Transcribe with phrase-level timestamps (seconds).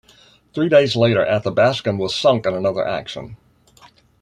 [0.55, 3.37] Three days later "Athabaskan" was sunk in another action.